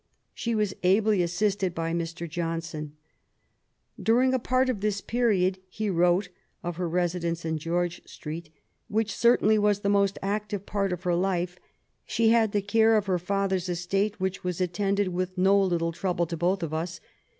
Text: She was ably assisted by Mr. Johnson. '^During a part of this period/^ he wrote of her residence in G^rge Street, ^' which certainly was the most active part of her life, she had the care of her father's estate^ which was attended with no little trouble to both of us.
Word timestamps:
She 0.33 0.55
was 0.55 0.73
ably 0.81 1.21
assisted 1.21 1.75
by 1.75 1.93
Mr. 1.93 2.27
Johnson. 2.27 2.93
'^During 4.01 4.33
a 4.33 4.39
part 4.39 4.67
of 4.67 4.81
this 4.81 4.99
period/^ 4.99 5.57
he 5.69 5.91
wrote 5.91 6.29
of 6.63 6.77
her 6.77 6.89
residence 6.89 7.45
in 7.45 7.59
G^rge 7.59 8.09
Street, 8.09 8.45
^' 8.49 8.51
which 8.87 9.15
certainly 9.15 9.59
was 9.59 9.81
the 9.81 9.89
most 9.89 10.17
active 10.23 10.65
part 10.65 10.91
of 10.91 11.03
her 11.03 11.13
life, 11.13 11.59
she 12.03 12.29
had 12.29 12.51
the 12.51 12.63
care 12.63 12.97
of 12.97 13.05
her 13.05 13.19
father's 13.19 13.67
estate^ 13.67 14.15
which 14.15 14.43
was 14.43 14.59
attended 14.59 15.09
with 15.09 15.37
no 15.37 15.61
little 15.61 15.91
trouble 15.91 16.25
to 16.25 16.35
both 16.35 16.63
of 16.63 16.73
us. 16.73 16.99